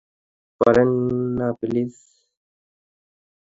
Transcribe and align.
করেন 0.61 0.89
না, 1.37 1.47
প্লিজ। 1.59 1.93